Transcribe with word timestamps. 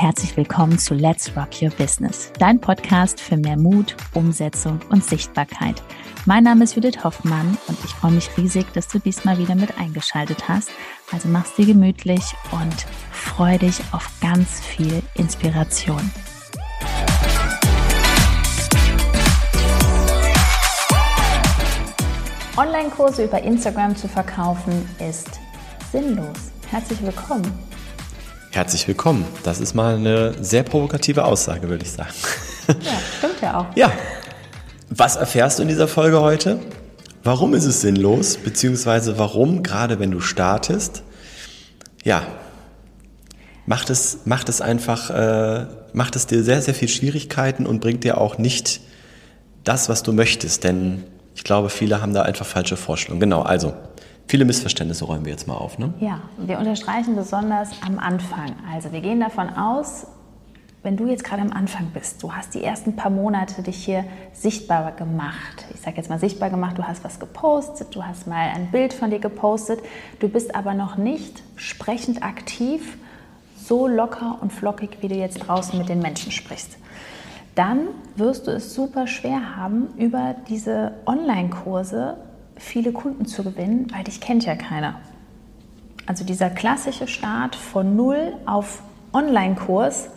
herzlich 0.00 0.36
willkommen 0.36 0.78
zu 0.78 0.94
Let's 0.94 1.36
Rock 1.36 1.60
Your 1.60 1.70
Business, 1.70 2.32
dein 2.38 2.60
Podcast 2.60 3.20
für 3.20 3.36
mehr 3.36 3.56
Mut, 3.56 3.96
Umsetzung 4.14 4.78
und 4.90 5.02
Sichtbarkeit. 5.04 5.82
Mein 6.24 6.44
Name 6.44 6.62
ist 6.62 6.76
Judith 6.76 7.02
Hoffmann 7.02 7.58
und 7.66 7.76
ich 7.84 7.90
freue 7.90 8.12
mich 8.12 8.30
riesig, 8.36 8.72
dass 8.74 8.86
du 8.86 9.00
diesmal 9.00 9.38
wieder 9.38 9.56
mit 9.56 9.76
eingeschaltet 9.76 10.48
hast. 10.48 10.70
Also 11.10 11.28
mach's 11.28 11.56
dir 11.56 11.66
gemütlich 11.66 12.22
und 12.52 12.86
freu 13.10 13.58
dich 13.58 13.80
auf 13.90 14.08
ganz 14.20 14.60
viel 14.60 15.02
Inspiration. 15.14 16.12
Online-Kurse 22.56 23.24
über 23.24 23.42
Instagram 23.42 23.96
zu 23.96 24.06
verkaufen 24.06 24.88
ist 25.00 25.40
sinnlos. 25.90 26.52
Herzlich 26.70 27.02
willkommen. 27.02 27.67
Herzlich 28.58 28.88
willkommen. 28.88 29.24
Das 29.44 29.60
ist 29.60 29.74
mal 29.74 29.94
eine 29.94 30.34
sehr 30.42 30.64
provokative 30.64 31.24
Aussage, 31.24 31.68
würde 31.68 31.84
ich 31.84 31.92
sagen. 31.92 32.10
Ja, 32.66 32.74
stimmt 33.16 33.40
ja 33.40 33.60
auch. 33.60 33.76
Ja. 33.76 33.92
Was 34.90 35.14
erfährst 35.14 35.60
du 35.60 35.62
in 35.62 35.68
dieser 35.68 35.86
Folge 35.86 36.20
heute? 36.20 36.58
Warum 37.22 37.54
ist 37.54 37.66
es 37.66 37.82
sinnlos? 37.82 38.36
Beziehungsweise 38.36 39.16
warum, 39.16 39.62
gerade 39.62 40.00
wenn 40.00 40.10
du 40.10 40.18
startest, 40.18 41.04
ja, 42.02 42.26
macht 43.64 43.90
es, 43.90 44.22
macht 44.24 44.48
es 44.48 44.60
einfach, 44.60 45.10
äh, 45.10 45.66
macht 45.92 46.16
es 46.16 46.26
dir 46.26 46.42
sehr, 46.42 46.60
sehr 46.60 46.74
viel 46.74 46.88
Schwierigkeiten 46.88 47.64
und 47.64 47.78
bringt 47.78 48.02
dir 48.02 48.18
auch 48.18 48.38
nicht 48.38 48.80
das, 49.62 49.88
was 49.88 50.02
du 50.02 50.12
möchtest. 50.12 50.64
Denn 50.64 51.04
ich 51.36 51.44
glaube, 51.44 51.70
viele 51.70 52.02
haben 52.02 52.12
da 52.12 52.22
einfach 52.22 52.44
falsche 52.44 52.76
Vorstellungen. 52.76 53.20
Genau, 53.20 53.42
also 53.42 53.74
Viele 54.28 54.44
Missverständnisse 54.44 55.06
räumen 55.06 55.24
wir 55.24 55.32
jetzt 55.32 55.48
mal 55.48 55.56
auf. 55.56 55.78
Ne? 55.78 55.94
Ja, 56.00 56.20
wir 56.36 56.58
unterstreichen 56.58 57.16
besonders 57.16 57.70
am 57.80 57.98
Anfang. 57.98 58.54
Also 58.70 58.92
wir 58.92 59.00
gehen 59.00 59.20
davon 59.20 59.48
aus, 59.48 60.06
wenn 60.82 60.98
du 60.98 61.06
jetzt 61.06 61.24
gerade 61.24 61.40
am 61.40 61.50
Anfang 61.50 61.86
bist, 61.94 62.22
du 62.22 62.34
hast 62.34 62.54
die 62.54 62.62
ersten 62.62 62.94
paar 62.94 63.10
Monate 63.10 63.62
dich 63.62 63.82
hier 63.82 64.04
sichtbar 64.34 64.92
gemacht. 64.92 65.64
Ich 65.72 65.80
sage 65.80 65.96
jetzt 65.96 66.10
mal 66.10 66.20
sichtbar 66.20 66.50
gemacht, 66.50 66.76
du 66.76 66.84
hast 66.86 67.02
was 67.04 67.18
gepostet, 67.18 67.94
du 67.96 68.04
hast 68.04 68.26
mal 68.26 68.50
ein 68.54 68.70
Bild 68.70 68.92
von 68.92 69.10
dir 69.10 69.18
gepostet, 69.18 69.80
du 70.20 70.28
bist 70.28 70.54
aber 70.54 70.74
noch 70.74 70.98
nicht 70.98 71.42
sprechend 71.56 72.22
aktiv, 72.22 72.98
so 73.56 73.88
locker 73.88 74.38
und 74.42 74.52
flockig, 74.52 74.98
wie 75.00 75.08
du 75.08 75.14
jetzt 75.14 75.38
draußen 75.38 75.78
mit 75.78 75.88
den 75.88 76.00
Menschen 76.00 76.32
sprichst. 76.32 76.76
Dann 77.54 77.88
wirst 78.14 78.46
du 78.46 78.50
es 78.50 78.74
super 78.74 79.06
schwer 79.06 79.56
haben, 79.56 79.88
über 79.96 80.36
diese 80.48 80.92
Online-Kurse 81.06 82.18
viele 82.58 82.92
Kunden 82.92 83.26
zu 83.26 83.42
gewinnen, 83.42 83.88
weil 83.94 84.04
dich 84.04 84.20
kennt 84.20 84.44
ja 84.44 84.56
keiner. 84.56 85.00
Also 86.06 86.24
dieser 86.24 86.50
klassische 86.50 87.06
Start 87.06 87.54
von 87.54 87.96
null 87.96 88.32
auf 88.46 88.82
Online-Kurs, 89.12 90.08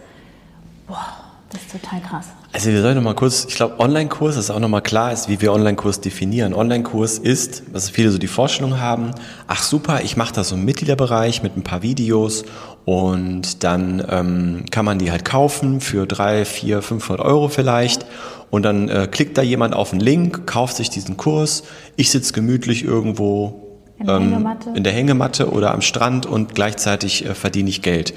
das 1.50 1.62
ist 1.62 1.72
total 1.72 2.02
krass. 2.02 2.28
Also 2.54 2.70
wir 2.70 2.82
sollen 2.82 2.96
nochmal 2.96 3.16
kurz, 3.16 3.46
ich 3.46 3.56
glaube 3.56 3.80
Online-Kurs 3.80 4.36
ist 4.38 4.50
auch 4.50 4.60
nochmal 4.60 4.82
klar 4.82 5.12
ist, 5.12 5.30
wie 5.30 5.42
wir 5.42 5.54
Online-Kurs 5.54 6.02
definieren. 6.02 6.54
Online-Kurs 6.54 7.18
ist, 7.18 7.64
was 7.72 7.90
viele 7.90 8.12
so 8.12 8.18
die 8.18 8.28
Vorstellung 8.28 8.80
haben, 8.80 9.12
ach 9.48 9.64
super, 9.64 10.02
ich 10.02 10.18
mache 10.18 10.34
da 10.34 10.44
so 10.44 10.56
einen 10.56 10.66
Mitgliederbereich 10.66 11.44
mit 11.44 11.56
ein 11.56 11.64
paar 11.64 11.82
Videos 11.82 12.44
und 12.86 13.64
dann 13.64 14.06
ähm, 14.10 14.66
kann 14.72 14.86
man 14.86 15.00
die 15.00 15.12
halt 15.12 15.24
kaufen 15.24 15.82
für 15.82 16.06
drei, 16.06 16.46
vier, 16.46 16.82
500 16.82 17.26
Euro 17.26 17.48
vielleicht 17.48 18.06
und 18.52 18.64
dann 18.64 18.90
äh, 18.90 19.08
klickt 19.10 19.38
da 19.38 19.42
jemand 19.42 19.74
auf 19.74 19.92
einen 19.92 20.02
Link, 20.02 20.46
kauft 20.46 20.76
sich 20.76 20.90
diesen 20.90 21.18
Kurs, 21.18 21.64
ich 21.96 22.12
sitze 22.12 22.34
gemütlich 22.34 22.84
irgendwo 22.84 23.80
in, 23.98 24.10
ähm, 24.10 24.48
in, 24.76 24.84
der 24.84 24.94
Hängematte 24.94 25.52
oder 25.52 25.74
am 25.74 25.82
Strand 25.82 26.26
und 26.26 26.54
gleichzeitig 26.54 27.26
äh, 27.26 27.34
verdiene 27.34 27.70
ich 27.70 27.82
Geld. 27.82 28.14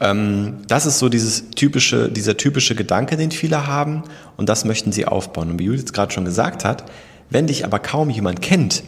Ähm, 0.00 0.58
das 0.68 0.86
ist 0.86 0.98
so 0.98 1.08
dieses 1.08 1.50
typische, 1.50 2.10
dieser 2.10 2.36
typische 2.36 2.74
Gedanke, 2.74 3.16
den 3.16 3.32
viele 3.32 3.66
haben 3.66 4.04
und 4.36 4.48
das 4.48 4.64
möchten 4.64 4.92
sie 4.92 5.06
aufbauen. 5.06 5.50
Und 5.50 5.58
wie 5.58 5.64
Judith 5.64 5.92
gerade 5.92 6.12
schon 6.12 6.24
gesagt 6.24 6.64
hat, 6.64 6.84
wenn 7.30 7.48
dich 7.48 7.64
aber 7.64 7.80
kaum 7.80 8.10
jemand 8.10 8.42
kennt, 8.42 8.84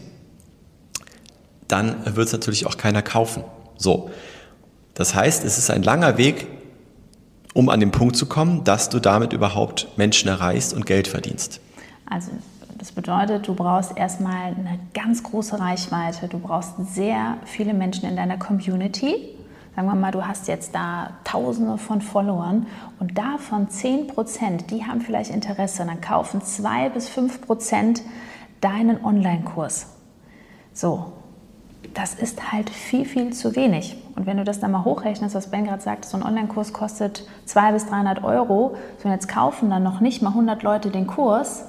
dann 1.67 1.97
wird 2.05 2.29
es 2.29 2.33
natürlich 2.33 2.65
auch 2.67 2.77
keiner 2.77 3.03
kaufen. 3.03 3.43
So. 3.77 4.11
Das 4.95 5.15
heißt, 5.15 5.45
es 5.45 5.59
ist 5.59 5.71
ein 5.71 5.83
langer 5.83 6.17
Weg, 6.17 6.47
um 7.57 7.71
an 7.71 7.81
den 7.81 7.91
Punkt 7.91 8.17
zu 8.17 8.27
kommen, 8.27 8.65
dass 8.65 8.91
du 8.91 9.01
damit 9.01 9.33
überhaupt 9.33 9.89
Menschen 9.97 10.29
erreichst 10.29 10.75
und 10.75 10.85
Geld 10.85 11.09
verdienst. 11.09 11.61
Also 12.05 12.31
das 12.77 12.93
bedeutet, 12.93 13.49
du 13.49 13.55
brauchst 13.55 13.97
erstmal 13.97 14.49
eine 14.49 14.79
ganz 14.93 15.23
große 15.23 15.59
Reichweite, 15.59 16.29
du 16.29 16.39
brauchst 16.39 16.75
sehr 16.95 17.39
viele 17.47 17.73
Menschen 17.73 18.07
in 18.09 18.15
deiner 18.17 18.37
Community, 18.37 19.15
Sagen 19.75 19.89
wir 19.89 19.95
mal, 19.95 20.11
du 20.11 20.27
hast 20.27 20.49
jetzt 20.49 20.75
da 20.75 21.19
Tausende 21.25 21.77
von 21.77 22.01
Followern 22.01 22.67
und 22.99 23.19
davon 23.19 23.69
10 23.69 24.07
Prozent, 24.07 24.71
die 24.71 24.87
haben 24.87 25.03
vielleicht 25.03 25.31
Interesse, 25.31 25.85
dann 25.85 26.01
kaufen 26.01 26.41
2 26.41 26.89
bis 26.89 27.11
5 27.11 27.43
Prozent 27.43 28.01
deinen 28.63 29.05
Online-Kurs. 29.05 29.89
So, 30.73 31.13
das 31.93 32.15
ist 32.15 32.53
halt 32.53 32.71
viel, 32.71 33.05
viel 33.05 33.35
zu 33.35 33.55
wenig. 33.55 33.99
Und 34.17 34.27
wenn 34.27 34.39
du 34.39 34.45
das 34.45 34.61
dann 34.61 34.73
mal 34.73 34.85
hochrechnest, 34.85 35.35
was 35.35 35.51
Ben 35.51 35.67
gerade 35.67 35.83
sagt, 35.83 36.07
so 36.07 36.17
ein 36.17 36.23
Online-Kurs 36.23 36.73
kostet 36.73 37.27
200 37.45 37.75
bis 37.75 37.87
300 37.87 38.25
Euro, 38.25 38.77
so 39.03 39.09
jetzt 39.09 39.29
kaufen 39.29 39.69
dann 39.69 39.83
noch 39.83 40.01
nicht 40.01 40.23
mal 40.23 40.31
100 40.31 40.63
Leute 40.63 40.91
den 40.91 41.07
Kurs. 41.07 41.67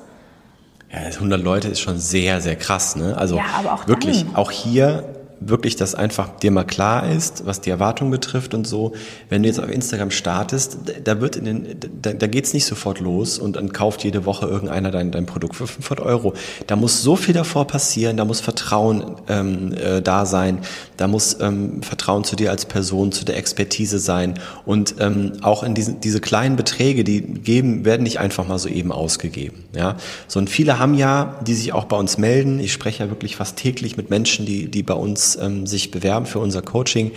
Ja, 0.92 1.00
100 1.00 1.42
Leute 1.42 1.68
ist 1.68 1.82
schon 1.82 1.98
sehr, 1.98 2.40
sehr 2.40 2.56
krass. 2.56 2.96
Ne? 2.96 3.16
Also 3.18 3.36
ja, 3.36 3.44
aber 3.60 3.74
auch 3.74 3.88
wirklich, 3.88 4.24
dann. 4.24 4.36
auch 4.38 4.52
hier 4.52 5.17
wirklich, 5.40 5.76
dass 5.76 5.96
einfach 5.96 6.30
dir 6.40 6.52
mal 6.52 6.64
klar 6.64 7.10
ist, 7.10 7.46
was 7.46 7.62
die 7.62 7.70
Erwartung 7.70 8.12
betrifft 8.12 8.54
und 8.54 8.66
so. 8.66 8.94
Wenn 9.30 9.44
du 9.44 9.50
jetzt 9.50 9.60
auf 9.60 9.70
Instagram 9.70 10.12
startest, 10.12 10.78
da 11.04 11.22
wird 11.22 11.36
in 11.36 11.46
den, 11.46 11.76
da, 12.02 12.14
da 12.14 12.28
geht's 12.28 12.54
nicht 12.54 12.66
sofort 12.66 13.00
los 13.00 13.38
und 13.38 13.56
dann 13.56 13.72
kauft 13.74 14.04
jede 14.04 14.26
Woche 14.26 14.48
irgendeiner 14.48 14.92
dein, 14.92 15.12
dein 15.12 15.26
Produkt 15.26 15.56
für 15.56 15.68
500 15.68 16.06
Euro. 16.06 16.34
Da 16.66 16.76
muss 16.76 17.02
so 17.02 17.16
viel 17.16 17.34
davor 17.34 17.68
passieren, 17.68 18.18
da 18.18 18.26
muss 18.26 18.40
Vertrauen 18.40 19.16
ähm, 19.28 19.74
äh, 19.74 20.02
da 20.02 20.26
sein, 20.26 20.60
da 20.98 21.08
muss 21.08 21.38
ähm, 21.40 21.84
Vertrauen 21.84 22.24
zu 22.24 22.36
dir 22.36 22.52
als 22.52 22.66
Person, 22.66 23.12
zu 23.12 23.26
der 23.26 23.38
Expertise 23.38 24.00
sein 24.00 24.40
und 24.66 24.96
ähm, 25.00 25.34
auch 25.42 25.64
in 25.64 25.76
diesen, 25.76 26.00
diese 26.00 26.20
kleinen 26.20 26.56
Beträge, 26.56 27.04
die 27.04 27.22
geben, 27.22 27.86
werden 27.86 28.04
nicht 28.04 28.20
einfach 28.20 28.48
mal 28.48 28.60
so 28.60 28.70
eben 28.70 28.92
ausgegeben. 28.92 29.66
Ja, 29.76 29.98
so 30.28 30.40
und 30.40 30.50
viele 30.50 30.80
haben 30.80 30.96
ja, 30.96 31.40
die 31.46 31.54
sich 31.54 31.74
auch 31.74 31.86
bei 31.86 31.98
uns 31.98 32.18
melden. 32.18 32.60
Ich 32.60 32.74
spreche 32.74 33.04
ja 33.04 33.10
wirklich 33.10 33.36
fast 33.36 33.58
täglich 33.58 33.98
mit 33.98 34.10
Menschen, 34.10 34.46
die 34.46 34.70
die 34.70 34.84
bei 34.84 34.94
uns 34.94 35.27
ähm, 35.36 35.68
sich 35.68 35.92
bewerben 35.92 36.26
für 36.26 36.40
unser 36.40 36.62
Coaching. 36.62 37.12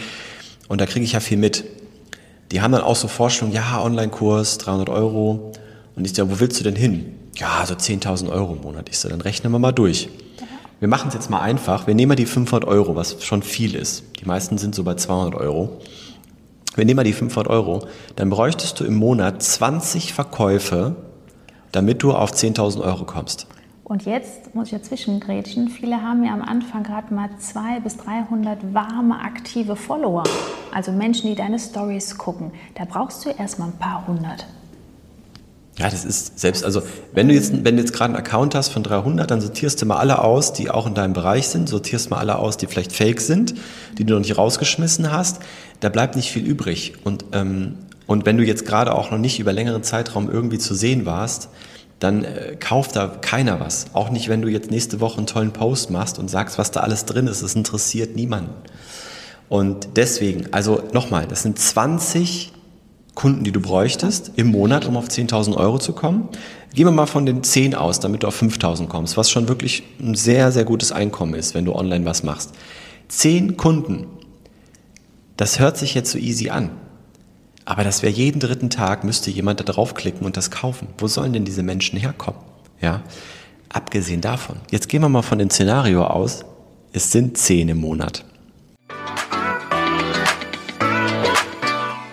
Und 0.69 0.81
da 0.81 0.87
kriege 0.87 1.05
ich 1.05 1.13
ja 1.13 1.21
viel 1.21 1.39
mit. 1.39 1.65
Die 2.53 2.61
haben 2.61 2.73
dann 2.73 2.83
auch 2.83 2.97
so 2.97 3.09
Vorstellungen, 3.09 3.55
ja, 3.55 3.83
Online-Kurs, 3.83 4.59
300 4.59 4.89
Euro. 4.89 5.53
Und 5.95 6.05
ich 6.05 6.15
sage, 6.15 6.31
wo 6.31 6.41
willst 6.41 6.59
du 6.59 6.65
denn 6.65 6.77
hin? 6.77 7.15
Ja, 7.37 7.65
so 7.67 7.75
10.000 7.75 8.31
Euro 8.31 8.55
im 8.55 8.63
Monat. 8.63 8.89
Ich 8.89 8.99
sage, 8.99 9.13
dann 9.13 9.21
rechnen 9.21 9.53
wir 9.53 9.59
mal 9.59 9.73
durch. 9.73 10.09
Wir 10.81 10.89
machen 10.89 11.09
es 11.09 11.15
jetzt 11.15 11.31
mal 11.31 11.41
einfach. 11.41 11.87
Wir 11.87 11.95
nehmen 11.95 12.09
mal 12.09 12.17
die 12.17 12.27
500 12.27 12.69
Euro, 12.69 12.97
was 12.97 13.23
schon 13.23 13.43
viel 13.43 13.75
ist. 13.75 14.03
Die 14.21 14.25
meisten 14.25 14.59
sind 14.59 14.75
so 14.75 14.83
bei 14.83 14.95
200 14.95 15.35
Euro. 15.35 15.79
Wir 16.75 16.85
nehmen 16.85 16.97
mal 16.97 17.05
die 17.05 17.13
500 17.13 17.49
Euro. 17.51 17.87
Dann 18.17 18.31
bräuchtest 18.31 18.81
du 18.81 18.85
im 18.85 18.95
Monat 18.95 19.43
20 19.43 20.13
Verkäufe, 20.15 20.97
damit 21.73 22.03
du 22.03 22.13
auf 22.13 22.33
10.000 22.33 22.81
Euro 22.83 23.05
kommst. 23.05 23.47
Und 23.91 24.05
jetzt 24.07 24.55
muss 24.55 24.69
ich 24.69 24.79
dazwischen 24.79 25.19
grätschen. 25.19 25.69
Viele 25.69 26.01
haben 26.01 26.23
ja 26.23 26.33
am 26.33 26.43
Anfang 26.43 26.85
gerade 26.85 27.13
mal 27.13 27.29
200 27.37 27.83
bis 27.83 27.97
300 27.97 28.73
warme, 28.73 29.19
aktive 29.19 29.75
Follower. 29.75 30.23
Also 30.73 30.93
Menschen, 30.93 31.29
die 31.29 31.35
deine 31.35 31.59
Stories 31.59 32.17
gucken. 32.17 32.53
Da 32.77 32.85
brauchst 32.85 33.25
du 33.25 33.31
erstmal 33.31 33.71
ein 33.71 33.79
paar 33.79 34.07
hundert. 34.07 34.47
Ja, 35.77 35.91
das 35.91 36.05
ist 36.05 36.39
selbst, 36.39 36.65
also 36.65 36.83
wenn 37.15 37.27
du 37.27 37.35
jetzt, 37.35 37.53
jetzt 37.53 37.93
gerade 37.93 38.15
einen 38.15 38.25
Account 38.25 38.55
hast 38.55 38.69
von 38.69 38.85
300, 38.85 39.29
dann 39.29 39.41
sortierst 39.41 39.83
du 39.83 39.87
mal 39.87 39.97
alle 39.97 40.23
aus, 40.23 40.53
die 40.53 40.71
auch 40.71 40.87
in 40.87 40.95
deinem 40.95 41.13
Bereich 41.13 41.49
sind, 41.49 41.69
sortierst 41.69 42.11
mal 42.11 42.19
alle 42.19 42.39
aus, 42.39 42.57
die 42.59 42.69
vielleicht 42.69 42.93
fake 42.93 43.21
sind, 43.21 43.57
die 43.99 44.05
du 44.05 44.15
noch 44.15 44.21
nicht 44.21 44.39
rausgeschmissen 44.39 45.11
hast. 45.11 45.41
Da 45.81 45.89
bleibt 45.89 46.15
nicht 46.15 46.31
viel 46.31 46.47
übrig. 46.47 46.93
Und, 47.03 47.25
ähm, 47.33 47.75
und 48.07 48.25
wenn 48.25 48.37
du 48.37 48.45
jetzt 48.45 48.67
gerade 48.67 48.95
auch 48.95 49.11
noch 49.11 49.19
nicht 49.19 49.41
über 49.41 49.53
längeren 49.53 49.83
Zeitraum 49.83 50.31
irgendwie 50.31 50.59
zu 50.59 50.77
sehen 50.77 51.07
warst, 51.07 51.49
dann 52.01 52.25
äh, 52.25 52.57
kauft 52.59 52.97
da 52.97 53.07
keiner 53.07 53.61
was. 53.61 53.87
Auch 53.93 54.11
nicht, 54.11 54.29
wenn 54.29 54.43
du 54.43 54.49
jetzt 54.49 54.71
nächste 54.71 55.01
Woche 55.01 55.19
einen 55.19 55.27
tollen 55.27 55.53
Post 55.53 55.91
machst 55.91 56.19
und 56.19 56.29
sagst, 56.29 56.59
was 56.59 56.71
da 56.73 56.81
alles 56.81 57.05
drin 57.05 57.27
ist. 57.27 57.43
Es 57.43 57.55
interessiert 57.55 58.17
niemanden. 58.17 58.53
Und 59.49 59.91
deswegen, 59.97 60.53
also 60.53 60.83
nochmal, 60.93 61.27
das 61.27 61.43
sind 61.43 61.59
20 61.59 62.53
Kunden, 63.15 63.45
die 63.45 63.53
du 63.53 63.61
bräuchtest 63.61 64.33
im 64.37 64.47
Monat, 64.49 64.87
um 64.87 64.97
auf 64.97 65.09
10.000 65.09 65.57
Euro 65.57 65.79
zu 65.79 65.93
kommen. 65.93 66.29
Gehen 66.75 66.87
wir 66.87 66.93
mal 66.93 67.07
von 67.07 67.27
den 67.27 67.43
10 67.43 67.75
aus, 67.75 68.01
damit 68.01 68.23
du 68.23 68.29
auf 68.29 68.41
5.000 68.41 68.87
kommst, 68.87 69.17
was 69.17 69.31
schon 69.31 69.49
wirklich 69.49 69.83
ein 70.01 70.15
sehr, 70.15 70.53
sehr 70.53 70.65
gutes 70.65 70.93
Einkommen 70.93 71.35
ist, 71.35 71.55
wenn 71.55 71.65
du 71.65 71.75
online 71.75 72.05
was 72.07 72.23
machst. 72.23 72.53
10 73.09 73.57
Kunden. 73.57 74.07
Das 75.37 75.59
hört 75.59 75.77
sich 75.77 75.95
jetzt 75.95 76.13
so 76.13 76.19
easy 76.19 76.51
an. 76.51 76.71
Aber 77.71 77.85
das 77.85 78.03
wäre 78.03 78.13
jeden 78.13 78.41
dritten 78.41 78.69
Tag, 78.69 79.05
müsste 79.05 79.31
jemand 79.31 79.61
da 79.61 79.65
draufklicken 79.65 80.27
und 80.27 80.37
das 80.37 80.51
kaufen. 80.51 80.89
Wo 80.99 81.07
sollen 81.07 81.33
denn 81.33 81.45
diese 81.45 81.63
Menschen 81.63 82.01
herkommen? 82.01 82.41
Ja? 82.81 83.03
Abgesehen 83.69 84.21
davon, 84.21 84.57
jetzt 84.73 84.89
gehen 84.89 85.03
wir 85.03 85.09
mal 85.09 85.23
von 85.23 85.39
dem 85.39 85.51
Szenario 85.51 86.05
aus, 86.05 86.45
es 86.93 87.13
sind 87.13 87.39
zehn 87.39 87.69
im 87.69 87.79
Monat. 87.79 88.25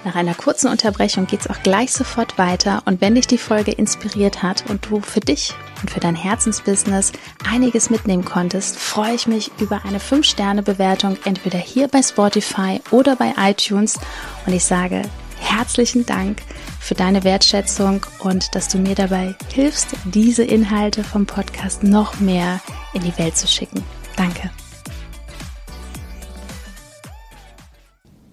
Nach 0.05 0.13
einer 0.13 0.35
kurzen 0.35 0.67
Unterbrechung 0.67 1.25
geht 1.25 1.39
es 1.39 1.49
auch 1.49 1.63
gleich 1.63 1.91
sofort 1.91 2.37
weiter 2.37 2.83
und 2.85 3.01
wenn 3.01 3.15
dich 3.15 3.25
die 3.25 3.39
Folge 3.39 3.71
inspiriert 3.71 4.43
hat 4.43 4.69
und 4.69 4.85
du 4.87 5.01
für 5.01 5.21
dich 5.21 5.55
und 5.81 5.89
für 5.89 5.99
dein 5.99 6.15
Herzensbusiness 6.15 7.13
einiges 7.51 7.89
mitnehmen 7.89 8.23
konntest, 8.23 8.77
freue 8.77 9.15
ich 9.15 9.25
mich 9.25 9.49
über 9.59 9.81
eine 9.85 9.97
5-Sterne-Bewertung 9.97 11.17
entweder 11.25 11.57
hier 11.57 11.87
bei 11.87 12.03
Spotify 12.03 12.79
oder 12.91 13.15
bei 13.15 13.33
iTunes 13.39 13.97
und 14.45 14.53
ich 14.53 14.63
sage 14.63 15.01
herzlichen 15.49 16.05
Dank 16.05 16.41
für 16.79 16.95
deine 16.95 17.23
Wertschätzung 17.23 18.05
und 18.19 18.53
dass 18.53 18.67
du 18.67 18.77
mir 18.77 18.95
dabei 18.95 19.35
hilfst, 19.53 19.87
diese 20.05 20.43
Inhalte 20.43 21.03
vom 21.03 21.25
Podcast 21.25 21.83
noch 21.83 22.19
mehr 22.19 22.59
in 22.93 23.01
die 23.01 23.17
Welt 23.17 23.37
zu 23.37 23.47
schicken. 23.47 23.83
Danke. 24.15 24.49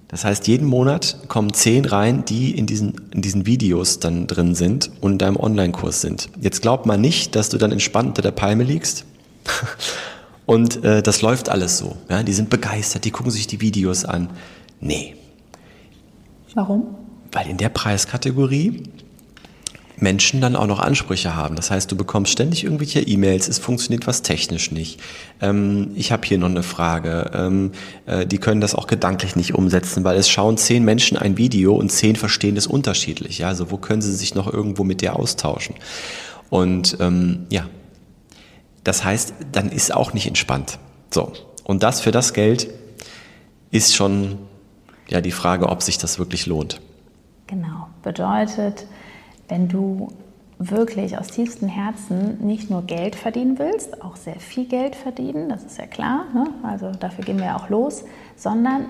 Das 0.08 0.24
heißt, 0.24 0.46
jeden 0.46 0.68
Monat 0.68 1.28
kommen 1.28 1.52
zehn 1.52 1.84
rein, 1.84 2.24
die 2.24 2.56
in 2.56 2.66
diesen, 2.66 3.10
in 3.12 3.20
diesen 3.20 3.46
Videos 3.46 3.98
dann 3.98 4.28
drin 4.28 4.54
sind 4.54 4.90
und 5.00 5.12
in 5.12 5.18
deinem 5.18 5.36
Online-Kurs 5.36 6.00
sind. 6.00 6.30
Jetzt 6.40 6.62
glaubt 6.62 6.86
man 6.86 7.00
nicht, 7.00 7.34
dass 7.34 7.48
du 7.48 7.58
dann 7.58 7.72
entspannt 7.72 8.10
unter 8.10 8.22
der 8.22 8.30
Palme 8.30 8.62
liegst. 8.62 9.04
und 10.46 10.84
äh, 10.84 11.02
das 11.02 11.20
läuft 11.20 11.48
alles 11.48 11.78
so. 11.78 11.96
Ja? 12.08 12.22
Die 12.22 12.32
sind 12.32 12.48
begeistert, 12.48 13.04
die 13.04 13.10
gucken 13.10 13.32
sich 13.32 13.48
die 13.48 13.60
Videos 13.60 14.04
an. 14.04 14.30
Nee. 14.78 15.16
Warum? 16.54 17.03
Weil 17.34 17.48
in 17.50 17.58
der 17.58 17.68
Preiskategorie 17.68 18.84
Menschen 19.96 20.40
dann 20.40 20.56
auch 20.56 20.66
noch 20.66 20.80
Ansprüche 20.80 21.36
haben. 21.36 21.56
Das 21.56 21.70
heißt, 21.70 21.90
du 21.90 21.96
bekommst 21.96 22.32
ständig 22.32 22.64
irgendwelche 22.64 23.00
E-Mails, 23.00 23.48
es 23.48 23.58
funktioniert 23.58 24.06
was 24.06 24.22
technisch 24.22 24.70
nicht. 24.70 25.00
Ähm, 25.40 25.90
ich 25.94 26.12
habe 26.12 26.26
hier 26.26 26.38
noch 26.38 26.48
eine 26.48 26.62
Frage. 26.62 27.30
Ähm, 27.34 27.72
äh, 28.06 28.26
die 28.26 28.38
können 28.38 28.60
das 28.60 28.74
auch 28.74 28.86
gedanklich 28.86 29.36
nicht 29.36 29.54
umsetzen, 29.54 30.04
weil 30.04 30.16
es 30.16 30.28
schauen 30.28 30.56
zehn 30.56 30.84
Menschen 30.84 31.16
ein 31.16 31.36
Video 31.36 31.74
und 31.74 31.90
zehn 31.90 32.16
verstehen 32.16 32.54
das 32.54 32.66
unterschiedlich. 32.66 33.38
Ja? 33.38 33.48
Also 33.48 33.70
wo 33.70 33.76
können 33.76 34.02
sie 34.02 34.14
sich 34.14 34.34
noch 34.34 34.52
irgendwo 34.52 34.84
mit 34.84 35.00
dir 35.00 35.16
austauschen? 35.16 35.74
Und 36.50 36.96
ähm, 37.00 37.46
ja, 37.50 37.68
das 38.84 39.04
heißt, 39.04 39.34
dann 39.52 39.70
ist 39.70 39.92
auch 39.92 40.12
nicht 40.12 40.26
entspannt. 40.26 40.78
So. 41.10 41.32
Und 41.64 41.82
das 41.82 42.00
für 42.00 42.10
das 42.10 42.32
Geld 42.32 42.68
ist 43.70 43.94
schon 43.94 44.38
ja 45.08 45.20
die 45.20 45.32
Frage, 45.32 45.68
ob 45.68 45.82
sich 45.82 45.98
das 45.98 46.18
wirklich 46.18 46.46
lohnt. 46.46 46.80
Genau. 47.46 47.88
Bedeutet, 48.02 48.86
wenn 49.48 49.68
du 49.68 50.08
wirklich 50.58 51.18
aus 51.18 51.28
tiefstem 51.28 51.68
Herzen 51.68 52.38
nicht 52.44 52.70
nur 52.70 52.82
Geld 52.82 53.16
verdienen 53.16 53.58
willst, 53.58 54.02
auch 54.02 54.16
sehr 54.16 54.38
viel 54.38 54.66
Geld 54.66 54.94
verdienen, 54.96 55.48
das 55.48 55.64
ist 55.64 55.78
ja 55.78 55.86
klar, 55.86 56.26
ne? 56.32 56.46
also 56.62 56.92
dafür 56.92 57.24
gehen 57.24 57.38
wir 57.38 57.46
ja 57.46 57.56
auch 57.56 57.68
los, 57.68 58.04
sondern 58.36 58.86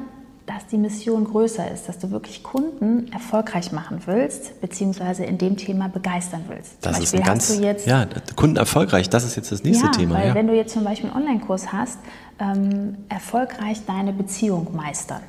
dass 0.47 0.67
die 0.67 0.77
Mission 0.77 1.25
größer 1.25 1.71
ist, 1.71 1.89
dass 1.89 1.99
du 1.99 2.11
wirklich 2.11 2.43
Kunden 2.43 3.11
erfolgreich 3.13 3.73
machen 3.73 4.03
willst, 4.05 4.61
beziehungsweise 4.61 5.25
in 5.25 5.39
dem 5.39 5.57
Thema 5.57 5.89
begeistern 5.89 6.45
willst. 6.49 6.77
Das 6.83 6.99
ist 6.99 7.15
ein 7.15 7.23
ganz, 7.23 7.59
ja, 7.87 8.07
Kunden 8.37 8.59
erfolgreich, 8.59 9.09
das 9.09 9.25
ist 9.25 9.37
jetzt 9.37 9.53
das 9.53 9.65
nächste 9.65 9.87
ja, 9.87 9.93
Thema. 9.93 10.17
Weil 10.17 10.29
ja. 10.29 10.35
wenn 10.35 10.47
du 10.47 10.55
jetzt 10.55 10.75
zum 10.75 10.85
Beispiel 10.85 11.09
einen 11.09 11.23
Online-Kurs 11.23 11.73
hast, 11.73 11.99
ähm, 12.39 12.97
erfolgreich 13.09 13.87
deine 13.87 14.13
Beziehung 14.13 14.77
meistern 14.77 15.23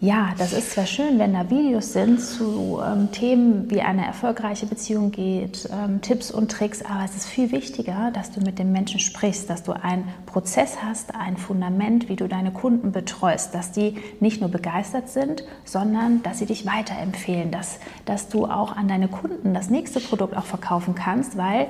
ja, 0.00 0.32
das 0.38 0.52
ist 0.52 0.70
zwar 0.70 0.86
schön, 0.86 1.18
wenn 1.18 1.32
da 1.32 1.50
Videos 1.50 1.92
sind 1.92 2.20
zu 2.20 2.80
ähm, 2.84 3.10
Themen, 3.10 3.68
wie 3.68 3.80
eine 3.80 4.06
erfolgreiche 4.06 4.66
Beziehung 4.66 5.10
geht, 5.10 5.68
ähm, 5.72 6.00
Tipps 6.02 6.30
und 6.30 6.52
Tricks, 6.52 6.84
aber 6.84 7.04
es 7.04 7.16
ist 7.16 7.26
viel 7.26 7.50
wichtiger, 7.50 8.12
dass 8.12 8.30
du 8.30 8.40
mit 8.40 8.60
dem 8.60 8.70
Menschen 8.70 9.00
sprichst, 9.00 9.50
dass 9.50 9.64
du 9.64 9.72
einen 9.72 10.06
Prozess 10.24 10.76
hast, 10.84 11.16
ein 11.16 11.36
Fundament, 11.36 12.08
wie 12.08 12.14
du 12.14 12.28
deine 12.28 12.52
Kunden 12.52 12.92
betreust, 12.92 13.54
dass 13.54 13.72
die 13.72 13.96
nicht 14.20 14.40
nur 14.40 14.50
begeistert 14.50 15.08
sind, 15.08 15.42
sondern 15.64 16.22
dass 16.22 16.38
sie 16.38 16.46
dich 16.46 16.64
weiterempfehlen, 16.64 17.50
dass, 17.50 17.80
dass 18.04 18.28
du 18.28 18.46
auch 18.46 18.76
an 18.76 18.86
deine 18.86 19.08
Kunden 19.08 19.52
das 19.52 19.68
nächste 19.68 19.98
Produkt 19.98 20.36
auch 20.36 20.46
verkaufen 20.46 20.94
kannst, 20.94 21.36
weil 21.36 21.66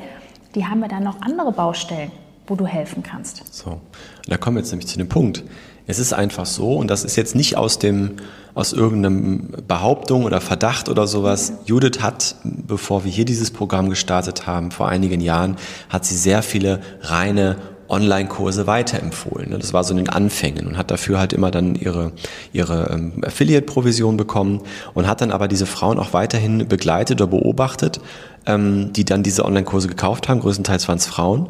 die 0.54 0.66
haben 0.66 0.82
ja 0.82 0.88
dann 0.88 1.04
noch 1.04 1.22
andere 1.22 1.52
Baustellen, 1.52 2.10
wo 2.48 2.56
du 2.56 2.66
helfen 2.66 3.02
kannst. 3.02 3.42
So, 3.52 3.80
da 4.26 4.36
kommen 4.36 4.56
wir 4.56 4.62
jetzt 4.62 4.70
nämlich 4.70 4.88
zu 4.88 4.98
dem 4.98 5.08
Punkt. 5.08 5.44
Es 5.86 5.98
ist 5.98 6.12
einfach 6.12 6.44
so, 6.44 6.74
und 6.74 6.90
das 6.90 7.02
ist 7.02 7.16
jetzt 7.16 7.34
nicht 7.34 7.56
aus 7.56 7.78
dem, 7.78 8.16
aus 8.54 8.74
irgendeinem 8.74 9.54
Behauptung 9.66 10.24
oder 10.24 10.40
Verdacht 10.40 10.90
oder 10.90 11.06
sowas. 11.06 11.54
Judith 11.64 12.00
hat, 12.02 12.36
bevor 12.44 13.04
wir 13.04 13.10
hier 13.10 13.24
dieses 13.24 13.50
Programm 13.50 13.88
gestartet 13.88 14.46
haben, 14.46 14.70
vor 14.70 14.88
einigen 14.88 15.20
Jahren, 15.22 15.56
hat 15.88 16.04
sie 16.04 16.16
sehr 16.16 16.42
viele 16.42 16.80
reine 17.00 17.56
Online-Kurse 17.88 18.66
weiterempfohlen. 18.66 19.58
Das 19.58 19.72
war 19.72 19.82
so 19.82 19.92
in 19.92 19.96
den 19.96 20.10
Anfängen 20.10 20.66
und 20.66 20.76
hat 20.76 20.90
dafür 20.90 21.18
halt 21.18 21.32
immer 21.32 21.50
dann 21.50 21.74
ihre, 21.74 22.12
ihre 22.52 22.90
ähm, 22.90 23.24
Affiliate-Provision 23.24 24.18
bekommen 24.18 24.60
und 24.92 25.06
hat 25.06 25.22
dann 25.22 25.30
aber 25.30 25.48
diese 25.48 25.64
Frauen 25.64 25.98
auch 25.98 26.12
weiterhin 26.12 26.68
begleitet 26.68 27.22
oder 27.22 27.30
beobachtet, 27.30 28.00
ähm, 28.44 28.92
die 28.92 29.06
dann 29.06 29.22
diese 29.22 29.44
Online-Kurse 29.46 29.88
gekauft 29.88 30.28
haben. 30.28 30.40
Größtenteils 30.40 30.86
waren 30.86 30.98
es 30.98 31.06
Frauen 31.06 31.48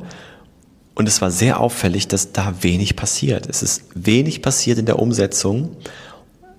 und 0.98 1.06
es 1.06 1.22
war 1.22 1.30
sehr 1.30 1.60
auffällig, 1.60 2.08
dass 2.08 2.32
da 2.32 2.52
wenig 2.60 2.96
passiert. 2.96 3.48
Es 3.48 3.62
ist 3.62 3.84
wenig 3.94 4.42
passiert 4.42 4.78
in 4.78 4.86
der 4.86 4.98
Umsetzung 4.98 5.76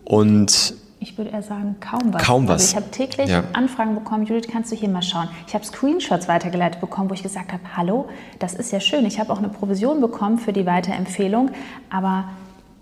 und 0.06 0.74
ich 1.02 1.18
würde 1.18 1.32
eher 1.32 1.44
sagen, 1.44 1.76
kaum 1.80 2.14
was. 2.14 2.24
Kaum 2.24 2.48
was. 2.48 2.62
Also 2.62 2.72
ich 2.72 2.76
habe 2.76 2.92
täglich 2.92 3.30
ja. 3.30 3.44
Anfragen 3.54 3.96
bekommen, 3.96 4.26
Judith, 4.26 4.50
kannst 4.52 4.72
du 4.72 4.76
hier 4.76 4.90
mal 4.90 5.02
schauen. 5.02 5.30
Ich 5.48 5.54
habe 5.54 5.66
Screenshots 5.66 6.28
weitergeleitet 6.28 6.82
bekommen, 6.82 7.10
wo 7.10 7.14
ich 7.14 7.24
gesagt 7.24 7.52
habe, 7.54 7.64
hallo, 7.76 8.10
das 8.40 8.54
ist 8.54 8.72
ja 8.72 8.80
schön. 8.80 9.06
Ich 9.06 9.20
habe 9.20 9.32
auch 9.32 9.38
eine 9.38 9.50
Provision 9.50 10.02
bekommen 10.02 10.40
für 10.40 10.52
die 10.52 10.66
Weiterempfehlung, 10.66 11.52
aber 11.90 12.26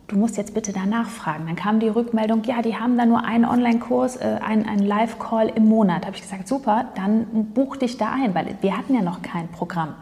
du 0.08 0.16
musst 0.16 0.38
jetzt 0.38 0.54
bitte 0.54 0.74
da 0.74 0.86
nachfragen. 0.86 1.46
Dann 1.48 1.56
kam 1.56 1.80
die 1.80 1.90
Rückmeldung, 1.90 2.44
ja, 2.46 2.62
die 2.62 2.76
haben 2.76 2.98
da 2.98 3.06
nur 3.06 3.24
einen 3.24 3.46
Online-Kurs, 3.46 4.18
äh, 4.18 4.40
einen, 4.46 4.68
einen 4.68 4.86
Live-Call 4.86 5.50
im 5.56 5.66
Monat. 5.66 6.04
Da 6.04 6.08
habe 6.08 6.16
ich 6.16 6.22
gesagt, 6.22 6.48
super, 6.48 6.86
dann 6.96 7.52
buch 7.54 7.78
dich 7.78 7.98
da 7.98 8.14
ein, 8.14 8.34
weil 8.36 8.58
wir 8.62 8.78
hatten 8.78 8.94
ja 8.94 9.02
noch 9.02 9.22
kein 9.22 9.48
Programm. 9.50 9.96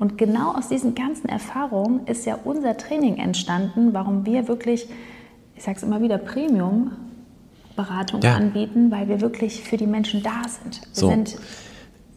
Und 0.00 0.18
genau 0.18 0.54
aus 0.56 0.68
diesen 0.68 0.94
ganzen 0.94 1.28
Erfahrungen 1.28 2.06
ist 2.06 2.26
ja 2.26 2.38
unser 2.42 2.76
Training 2.76 3.18
entstanden, 3.18 3.92
warum 3.92 4.26
wir 4.26 4.48
wirklich, 4.48 4.88
ich 5.54 5.62
sage 5.62 5.76
es 5.76 5.82
immer 5.82 6.00
wieder, 6.00 6.18
Premium 6.18 6.92
Beratung 7.76 8.20
ja. 8.22 8.34
anbieten, 8.34 8.90
weil 8.90 9.08
wir 9.08 9.20
wirklich 9.20 9.62
für 9.62 9.76
die 9.76 9.86
Menschen 9.86 10.22
da 10.22 10.42
sind. 10.48 10.80
Wir 10.80 10.88
so. 10.92 11.08
sind 11.08 11.36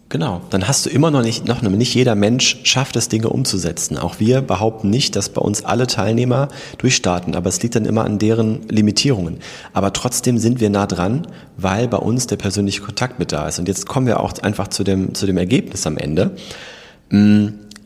Genau, 0.09 0.41
dann 0.51 0.67
hast 0.67 0.85
du 0.85 0.91
immer 0.91 1.09
noch 1.09 1.23
nicht, 1.23 1.47
noch 1.47 1.63
nicht 1.63 1.95
jeder 1.95 2.13
Mensch 2.13 2.59
schafft 2.65 2.95
es, 2.97 3.09
Dinge 3.09 3.29
umzusetzen. 3.29 3.97
Auch 3.97 4.19
wir 4.19 4.41
behaupten 4.41 4.91
nicht, 4.91 5.15
dass 5.15 5.29
bei 5.29 5.41
uns 5.41 5.65
alle 5.65 5.87
Teilnehmer 5.87 6.49
durchstarten, 6.77 7.33
aber 7.33 7.49
es 7.49 7.63
liegt 7.63 7.75
dann 7.75 7.85
immer 7.85 8.05
an 8.05 8.19
deren 8.19 8.61
Limitierungen. 8.69 9.39
Aber 9.73 9.91
trotzdem 9.91 10.37
sind 10.37 10.59
wir 10.59 10.69
nah 10.69 10.85
dran, 10.85 11.25
weil 11.57 11.87
bei 11.87 11.97
uns 11.97 12.27
der 12.27 12.35
persönliche 12.35 12.81
Kontakt 12.81 13.17
mit 13.17 13.31
da 13.31 13.47
ist. 13.47 13.57
Und 13.57 13.67
jetzt 13.67 13.87
kommen 13.87 14.05
wir 14.05 14.19
auch 14.19 14.33
einfach 14.43 14.67
zu 14.67 14.83
dem, 14.83 15.15
zu 15.15 15.25
dem 15.25 15.37
Ergebnis 15.37 15.87
am 15.87 15.97
Ende. 15.97 16.35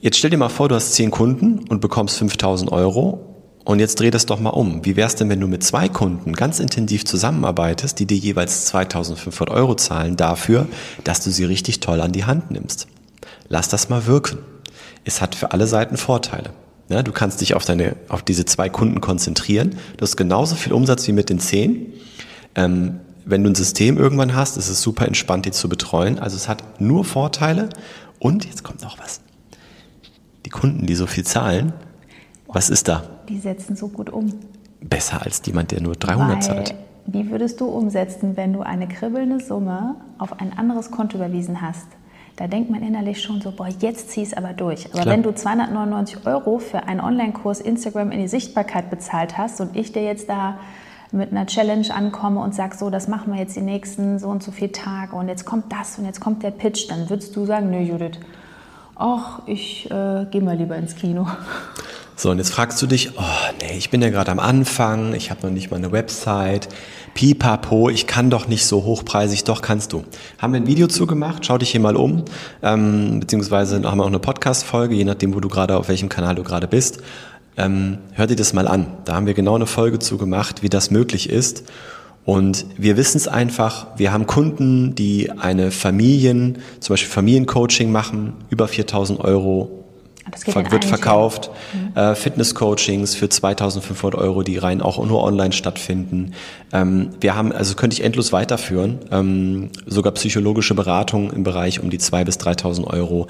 Jetzt 0.08 0.20
stell 0.20 0.30
dir 0.30 0.38
mal 0.38 0.48
vor, 0.48 0.70
du 0.70 0.76
hast 0.76 0.94
zehn 0.94 1.12
Kunden 1.12 1.66
und 1.68 1.82
bekommst 1.82 2.18
5000 2.20 2.72
Euro 2.72 3.52
und 3.66 3.80
jetzt 3.80 4.00
dreh 4.00 4.10
das 4.10 4.26
doch 4.26 4.40
mal 4.40 4.52
um. 4.52 4.86
Wie 4.86 4.96
wär's 4.96 5.16
denn, 5.16 5.28
wenn 5.28 5.42
du 5.42 5.50
mit 5.50 5.66
zwei 5.66 5.90
Kunden 5.90 6.32
ganz 6.32 6.62
intensiv 6.62 7.04
zusammenarbeitest, 7.04 8.00
die 8.00 8.06
dir 8.06 8.16
jeweils 8.16 8.68
2500 8.68 9.54
Euro 9.54 9.76
zahlen 9.76 10.16
dafür, 10.16 10.66
dass 11.04 11.20
du 11.26 11.30
sie 11.30 11.44
richtig 11.44 11.82
toll 11.82 12.00
an 12.00 12.14
die 12.14 12.24
Hand 12.24 12.52
nimmst? 12.52 12.88
Lass 13.50 13.68
das 13.68 13.90
mal 13.90 14.06
wirken. 14.06 14.38
Es 15.04 15.20
hat 15.20 15.36
für 15.36 15.52
alle 15.52 15.68
Seiten 15.68 15.98
Vorteile. 15.98 16.52
Ja, 16.88 17.04
du 17.04 17.12
kannst 17.12 17.42
dich 17.42 17.54
auf, 17.54 17.66
deine, 17.66 17.98
auf 18.08 18.22
diese 18.22 18.46
zwei 18.46 18.70
Kunden 18.70 19.02
konzentrieren. 19.02 19.76
Du 19.98 20.04
hast 20.04 20.16
genauso 20.16 20.56
viel 20.56 20.72
Umsatz 20.72 21.06
wie 21.10 21.12
mit 21.12 21.30
den 21.30 21.42
zehn. 21.42 21.92
Ähm, 22.56 23.02
wenn 23.26 23.44
du 23.44 23.50
ein 23.50 23.56
System 23.56 23.98
irgendwann 23.98 24.36
hast, 24.38 24.56
ist 24.56 24.70
es 24.70 24.82
super 24.82 25.06
entspannt, 25.06 25.46
die 25.46 25.52
zu 25.52 25.68
betreuen. 25.68 26.18
Also 26.18 26.38
es 26.38 26.48
hat 26.48 26.80
nur 26.80 27.04
Vorteile. 27.04 27.68
Und 28.20 28.46
jetzt 28.46 28.64
kommt 28.64 28.82
noch 28.82 28.98
was 29.00 29.20
die 30.48 30.50
Kunden, 30.50 30.86
die 30.86 30.96
so 30.96 31.08
viel 31.08 31.26
zahlen, 31.26 31.74
was 32.48 32.70
ist 32.70 32.88
da? 32.88 33.04
Die 33.28 33.38
setzen 33.38 33.76
so 33.76 33.90
gut 33.90 34.10
um. 34.10 34.32
Besser 34.80 35.22
als 35.22 35.42
jemand, 35.46 35.72
der 35.72 35.82
nur 35.82 35.96
300 35.96 36.36
Weil, 36.36 36.42
zahlt. 36.42 36.76
Wie 37.06 37.30
würdest 37.30 37.60
du 37.60 37.66
umsetzen, 37.66 38.38
wenn 38.38 38.54
du 38.54 38.62
eine 38.62 38.88
kribbelnde 38.88 39.42
Summe 39.42 39.96
auf 40.18 40.40
ein 40.40 40.58
anderes 40.58 40.90
Konto 40.90 41.18
überwiesen 41.18 41.62
hast? 41.62 41.88
Da 42.38 42.48
denkt 42.48 42.70
man 42.70 42.82
innerlich 42.82 43.22
schon 43.22 43.42
so, 43.42 43.52
boah, 43.52 43.68
jetzt 43.68 44.12
zieh 44.12 44.22
es 44.22 44.34
aber 44.34 44.54
durch. 44.54 44.86
Aber 44.86 45.02
Klar. 45.02 45.16
wenn 45.16 45.24
du 45.24 45.34
299 45.34 46.26
Euro 46.26 46.60
für 46.60 46.84
einen 46.84 47.02
Online-Kurs 47.02 47.60
Instagram 47.60 48.12
in 48.12 48.22
die 48.22 48.30
Sichtbarkeit 48.30 48.90
bezahlt 48.90 49.38
hast 49.38 49.60
und 49.60 49.76
ich 49.76 49.92
dir 49.92 50.04
jetzt 50.04 50.30
da 50.30 50.60
mit 51.12 51.32
einer 51.32 51.46
Challenge 51.46 51.94
ankomme 51.94 52.40
und 52.40 52.56
sage, 52.56 52.78
so, 52.78 52.90
das 52.90 53.10
machen 53.10 53.34
wir 53.34 53.40
jetzt 53.42 53.58
die 53.58 53.62
nächsten 53.62 54.18
so 54.18 54.30
und 54.30 54.44
so 54.44 54.52
viele 54.52 54.72
Tage 54.72 55.14
und 55.14 55.28
jetzt 55.28 55.44
kommt 55.44 55.74
das 55.74 56.00
und 56.00 56.06
jetzt 56.06 56.22
kommt 56.22 56.42
der 56.42 56.52
Pitch, 56.52 56.90
dann 56.90 57.10
würdest 57.10 57.36
du 57.36 57.46
sagen, 57.46 57.70
nö 57.70 57.80
Judith, 57.80 58.20
ach, 58.98 59.42
ich 59.46 59.90
äh, 59.92 60.26
gehe 60.30 60.42
mal 60.42 60.56
lieber 60.58 60.76
ins 60.76 60.96
Kino. 60.96 61.28
So, 62.16 62.32
und 62.32 62.40
jetzt 62.40 62.52
fragst 62.52 62.82
du 62.82 62.88
dich, 62.88 63.12
oh 63.16 63.54
nee, 63.62 63.78
ich 63.78 63.92
bin 63.92 64.02
ja 64.02 64.10
gerade 64.10 64.32
am 64.32 64.40
Anfang, 64.40 65.14
ich 65.14 65.30
habe 65.30 65.46
noch 65.46 65.54
nicht 65.54 65.70
mal 65.70 65.78
eine 65.78 65.92
Website, 65.92 66.68
pipapo, 67.14 67.90
ich 67.90 68.08
kann 68.08 68.32
doch 68.32 68.48
nicht 68.48 68.66
so 68.66 68.86
hochpreisig, 68.86 69.44
doch 69.44 69.62
kannst 69.62 69.94
du. 69.94 70.04
Haben 70.40 70.54
wir 70.54 70.62
ein 70.62 70.66
Video 70.66 70.88
zugemacht, 70.88 71.46
schau 71.46 71.60
dich 71.60 71.70
hier 71.70 71.80
mal 71.80 71.96
um, 71.96 72.26
ähm, 72.64 73.20
beziehungsweise 73.20 73.84
haben 73.84 74.00
wir 74.00 74.04
auch 74.04 74.08
eine 74.08 74.18
Podcast-Folge, 74.18 74.96
je 74.96 75.04
nachdem, 75.04 75.36
wo 75.36 75.40
du 75.40 75.48
gerade, 75.48 75.78
auf 75.78 75.90
welchem 75.90 76.10
Kanal 76.10 76.34
du 76.34 76.44
gerade 76.44 76.68
bist. 76.68 77.04
Ähm, 77.56 78.00
hör 78.14 78.26
dir 78.26 78.36
das 78.36 78.54
mal 78.54 78.68
an. 78.68 78.88
Da 79.06 79.14
haben 79.14 79.28
wir 79.28 79.36
genau 79.36 79.56
eine 79.56 79.68
Folge 79.68 80.00
zugemacht, 80.00 80.64
wie 80.64 80.70
das 80.70 80.90
möglich 80.90 81.30
ist. 81.30 81.66
Und 82.28 82.66
wir 82.78 82.98
wissen 82.98 83.16
es 83.16 83.30
einfach, 83.30 83.88
wir 83.96 84.12
haben 84.12 84.28
Kunden, 84.28 84.96
die 84.96 85.32
eine 85.32 85.72
Familien, 85.72 86.58
zum 86.82 86.94
Beispiel 86.94 87.10
Familiencoaching 87.10 87.90
machen, 87.90 88.34
über 88.50 88.68
4000 88.68 89.22
Euro 89.22 89.86
Ver 90.36 90.70
wird 90.70 90.84
verkauft. 90.84 91.50
Mhm. 91.72 91.96
Äh, 91.96 92.16
Fitness-Coachings 92.16 93.16
für 93.16 93.30
2500 93.30 94.20
Euro, 94.20 94.44
die 94.44 94.58
rein 94.58 94.82
auch 94.82 95.02
nur 95.06 95.24
online 95.24 95.54
stattfinden. 95.54 96.34
Ähm, 96.74 97.12
wir 97.22 97.34
haben, 97.38 97.54
also 97.54 97.76
könnte 97.76 97.94
ich 97.94 98.04
endlos 98.04 98.34
weiterführen, 98.34 99.00
ähm, 99.10 99.70
sogar 99.86 100.12
psychologische 100.12 100.76
Beratung 100.76 101.32
im 101.32 101.44
Bereich 101.44 101.80
um 101.80 101.90
die 101.90 101.98
2.000 101.98 102.26
bis 102.26 102.36
3.000 102.40 102.88
Euro. 102.88 103.28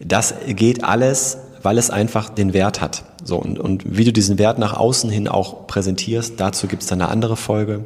Das 0.00 0.34
geht 0.48 0.82
alles, 0.82 1.38
weil 1.62 1.78
es 1.78 1.88
einfach 1.88 2.30
den 2.30 2.52
Wert 2.52 2.80
hat. 2.80 3.04
So, 3.22 3.36
und, 3.36 3.60
und 3.60 3.96
wie 3.96 4.02
du 4.02 4.12
diesen 4.12 4.40
Wert 4.40 4.58
nach 4.58 4.72
außen 4.76 5.08
hin 5.08 5.28
auch 5.28 5.68
präsentierst, 5.68 6.40
dazu 6.40 6.66
gibt 6.66 6.82
es 6.82 6.88
dann 6.88 7.00
eine 7.00 7.12
andere 7.12 7.36
Folge. 7.36 7.84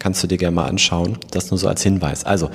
Kannst 0.00 0.24
du 0.24 0.26
dir 0.26 0.38
gerne 0.38 0.56
mal 0.56 0.66
anschauen. 0.66 1.18
Das 1.30 1.52
nur 1.52 1.58
so 1.58 1.68
als 1.68 1.84
Hinweis. 1.84 2.24
Also, 2.24 2.50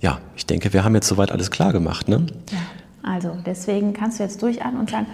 ja, 0.00 0.20
ich 0.36 0.46
denke, 0.46 0.72
wir 0.72 0.84
haben 0.84 0.94
jetzt 0.94 1.08
soweit 1.08 1.30
alles 1.30 1.50
klar 1.50 1.74
gemacht, 1.74 2.08
ne? 2.08 2.24
Ja. 2.50 2.58
Also 3.02 3.36
deswegen 3.46 3.92
kannst 3.92 4.18
du 4.18 4.22
jetzt 4.22 4.42
durchatmen 4.42 4.80
und 4.80 4.88
sagen, 4.90 5.06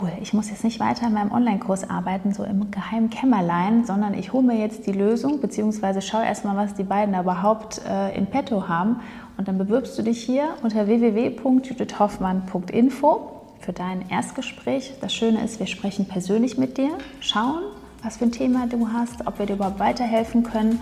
cool, 0.00 0.10
ich 0.20 0.32
muss 0.32 0.50
jetzt 0.50 0.64
nicht 0.64 0.80
weiter 0.80 1.06
in 1.06 1.12
meinem 1.12 1.30
Online-Kurs 1.32 1.88
arbeiten, 1.88 2.32
so 2.32 2.42
im 2.44 2.70
geheimen 2.70 3.10
Kämmerlein, 3.10 3.84
sondern 3.84 4.14
ich 4.14 4.32
hole 4.32 4.46
mir 4.46 4.58
jetzt 4.58 4.86
die 4.86 4.92
Lösung, 4.92 5.40
beziehungsweise 5.40 6.00
schau 6.02 6.20
erstmal, 6.20 6.56
was 6.56 6.74
die 6.74 6.84
beiden 6.84 7.14
da 7.14 7.22
überhaupt 7.22 7.80
äh, 7.86 8.16
in 8.16 8.26
petto 8.26 8.68
haben. 8.68 9.00
Und 9.36 9.48
dann 9.48 9.58
bewirbst 9.58 9.98
du 9.98 10.02
dich 10.02 10.22
hier 10.22 10.50
unter 10.62 10.86
www.judithhoffmann.info 10.86 13.32
für 13.60 13.72
dein 13.72 14.08
Erstgespräch. 14.08 14.94
Das 15.00 15.12
Schöne 15.12 15.44
ist, 15.44 15.58
wir 15.58 15.66
sprechen 15.66 16.06
persönlich 16.06 16.56
mit 16.58 16.78
dir, 16.78 16.90
schauen, 17.20 17.64
was 18.02 18.16
für 18.16 18.24
ein 18.24 18.32
Thema 18.32 18.66
du 18.66 18.88
hast, 18.92 19.26
ob 19.26 19.38
wir 19.38 19.46
dir 19.46 19.54
überhaupt 19.54 19.78
weiterhelfen 19.78 20.42
können 20.42 20.80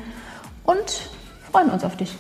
und 0.65 1.11
freuen 1.51 1.71
uns 1.71 1.85
auf 1.85 1.97
dich. 1.97 2.11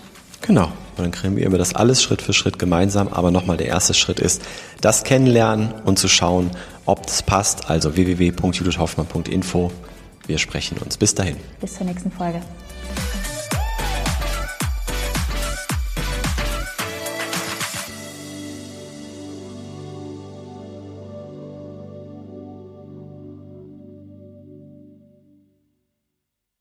Genau. 0.43 0.67
Und 0.97 1.05
dann 1.05 1.11
kriegen 1.11 1.37
wir 1.37 1.49
das 1.59 1.75
alles 1.75 2.03
Schritt 2.03 2.23
für 2.23 2.33
Schritt 2.33 2.59
gemeinsam. 2.59 3.09
Aber 3.09 3.31
nochmal, 3.31 3.57
der 3.57 3.67
erste 3.67 3.95
Schritt 3.95 4.21
ist, 4.21 4.43
das 4.81 5.05
kennenlernen 5.05 5.73
und 5.85 5.99
zu 5.99 6.09
schauen, 6.09 6.51
ob 6.87 7.07
es 7.07 7.23
passt. 7.23 7.71
Also 7.71 7.97
www.judithhoffmann.info. 7.97 9.71
Wir 10.27 10.39
sprechen 10.39 10.79
uns. 10.79 10.97
Bis 10.97 11.15
dahin. 11.15 11.37
Bis 11.61 11.75
zur 11.75 11.87
nächsten 11.87 12.11
Folge. 12.11 12.41